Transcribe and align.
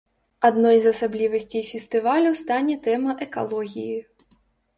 Адной 0.47 0.77
з 0.85 0.93
асаблівасцей 0.95 1.63
фестывалю 1.71 2.31
стане 2.41 2.79
тэма 2.89 3.11
экалогіі. 3.27 3.97